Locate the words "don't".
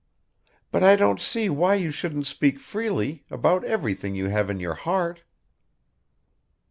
0.95-1.19